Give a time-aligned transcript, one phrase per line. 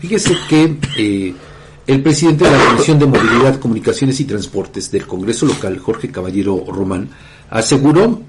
[0.00, 1.34] Fíjese que eh,
[1.86, 6.64] el presidente de la Comisión de Movilidad, Comunicaciones y Transportes del Congreso local, Jorge Caballero
[6.66, 7.10] Román,
[7.50, 8.22] aseguró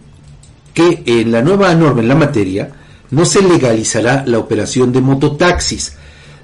[0.73, 2.71] que en la nueva norma en la materia
[3.11, 5.93] no se legalizará la operación de mototaxis.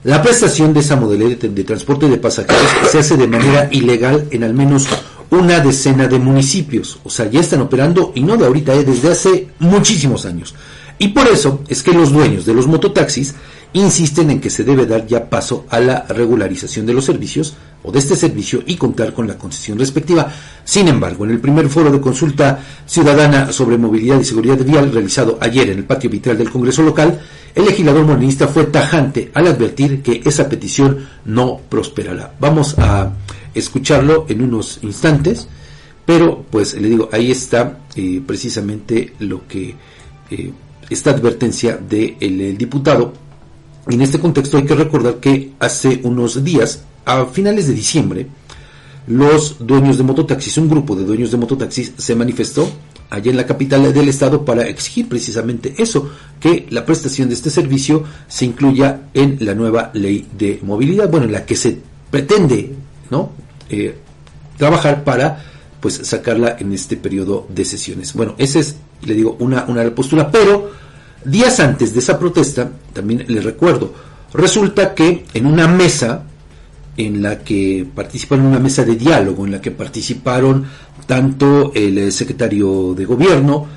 [0.03, 4.43] La prestación de esa modalidad de, transporte de pasajeros se hace de manera ilegal en
[4.45, 4.87] al menos
[5.29, 6.99] una decena de municipios.
[7.03, 10.55] O sea, ya están operando y no de ahorita, eh, desde hace muchísimos años.
[10.99, 13.35] Y por eso es que los dueños de los mototaxis
[13.73, 17.91] insisten en que se debe dar ya paso a la regularización de los servicios o
[17.91, 20.31] de este servicio y contar con la concesión respectiva.
[20.63, 25.37] Sin embargo, en el primer foro de consulta ciudadana sobre movilidad y seguridad vial realizado
[25.39, 27.19] ayer en el patio vitral del Congreso local,
[27.53, 32.33] el legislador morenista fue tajante al advertir que esa petición no prosperará.
[32.39, 33.11] Vamos a
[33.53, 35.47] escucharlo en unos instantes,
[36.05, 39.75] pero pues le digo, ahí está eh, precisamente lo que
[40.29, 40.51] eh,
[40.89, 43.13] esta advertencia del diputado.
[43.87, 48.27] En este contexto hay que recordar que hace unos días, a finales de diciembre,
[49.07, 52.69] los dueños de mototaxis, un grupo de dueños de mototaxis se manifestó
[53.09, 57.49] allá en la capital del estado para exigir precisamente eso, que la prestación de este
[57.49, 61.77] servicio se incluya en la nueva ley de movilidad, bueno, en la que se
[62.11, 62.73] pretende,
[63.09, 63.31] ¿no?
[63.69, 63.95] Eh,
[64.57, 65.43] trabajar para
[65.79, 68.13] pues sacarla en este periodo de sesiones.
[68.13, 70.71] Bueno, esa es, le digo, una, una postura, pero
[71.23, 73.93] días antes de esa protesta, también les recuerdo,
[74.33, 76.23] resulta que en una mesa
[76.95, 80.65] en la que participaron en una mesa de diálogo, en la que participaron
[81.05, 83.67] tanto el secretario de gobierno,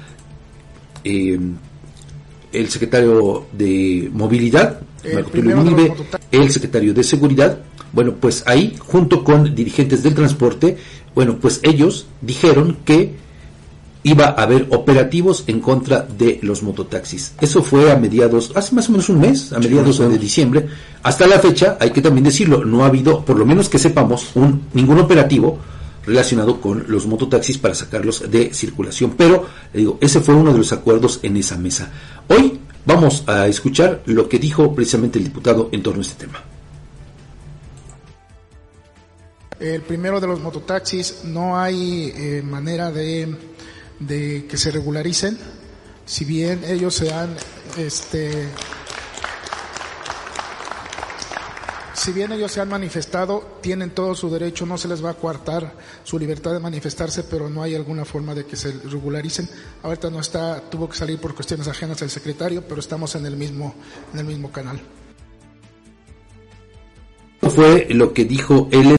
[1.04, 1.38] eh,
[2.52, 4.80] el secretario de movilidad,
[5.14, 5.94] Marco Tulio
[6.30, 7.58] el secretario de seguridad,
[7.92, 10.76] bueno, pues ahí, junto con dirigentes del transporte,
[11.14, 13.14] bueno, pues ellos dijeron que
[14.02, 17.34] iba a haber operativos en contra de los mototaxis.
[17.40, 20.66] Eso fue a mediados, hace más o menos un mes, a mediados de diciembre.
[21.02, 24.30] Hasta la fecha, hay que también decirlo, no ha habido, por lo menos que sepamos,
[24.34, 25.58] un, ningún operativo
[26.06, 29.14] relacionado con los mototaxis para sacarlos de circulación.
[29.16, 31.90] Pero, le digo, ese fue uno de los acuerdos en esa mesa.
[32.28, 36.42] Hoy vamos a escuchar lo que dijo precisamente el diputado en torno a este tema.
[39.60, 43.36] El primero de los mototaxis, no hay eh, manera de,
[44.48, 45.36] que se regularicen,
[46.06, 47.36] si bien ellos se han,
[47.76, 48.48] este,
[51.92, 55.14] si bien ellos se han manifestado, tienen todo su derecho, no se les va a
[55.14, 59.46] coartar su libertad de manifestarse, pero no hay alguna forma de que se regularicen.
[59.82, 63.36] Ahorita no está, tuvo que salir por cuestiones ajenas al secretario, pero estamos en el
[63.36, 63.74] mismo,
[64.14, 64.80] en el mismo canal.
[67.50, 68.88] Fue lo que dijo él